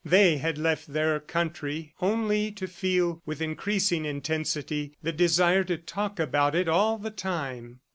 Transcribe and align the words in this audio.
They 0.03 0.37
had 0.37 0.57
left 0.57 0.91
their 0.93 1.19
country 1.19 1.93
only 2.01 2.51
to 2.53 2.65
feel, 2.65 3.21
with 3.23 3.39
increasing 3.39 4.03
intensity, 4.05 4.97
the 5.03 5.11
desire 5.13 5.63
to 5.65 5.77
talk 5.77 6.19
about 6.19 6.55
it 6.55 6.67
all 6.67 6.97
the 6.97 7.11
time. 7.11 7.81